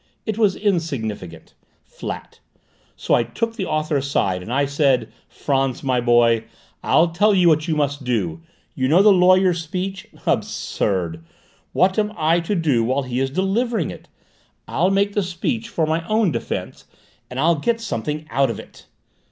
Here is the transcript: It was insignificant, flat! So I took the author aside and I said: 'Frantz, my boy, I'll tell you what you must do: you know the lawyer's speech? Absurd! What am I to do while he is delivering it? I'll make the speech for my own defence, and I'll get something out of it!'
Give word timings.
It 0.25 0.35
was 0.39 0.55
insignificant, 0.55 1.53
flat! 1.83 2.39
So 2.95 3.13
I 3.13 3.21
took 3.21 3.55
the 3.55 3.67
author 3.67 3.97
aside 3.97 4.41
and 4.41 4.51
I 4.51 4.65
said: 4.65 5.09
'Frantz, 5.29 5.83
my 5.83 6.01
boy, 6.01 6.45
I'll 6.81 7.09
tell 7.09 7.35
you 7.35 7.47
what 7.47 7.67
you 7.67 7.75
must 7.75 8.03
do: 8.03 8.41
you 8.73 8.87
know 8.87 9.03
the 9.03 9.11
lawyer's 9.13 9.61
speech? 9.61 10.07
Absurd! 10.25 11.23
What 11.71 11.99
am 11.99 12.13
I 12.17 12.39
to 12.39 12.55
do 12.55 12.83
while 12.83 13.03
he 13.03 13.19
is 13.19 13.29
delivering 13.29 13.91
it? 13.91 14.07
I'll 14.67 14.89
make 14.89 15.13
the 15.13 15.21
speech 15.21 15.69
for 15.69 15.85
my 15.85 16.03
own 16.07 16.31
defence, 16.31 16.85
and 17.29 17.39
I'll 17.39 17.57
get 17.59 17.79
something 17.79 18.25
out 18.31 18.49
of 18.49 18.59
it!' 18.59 18.87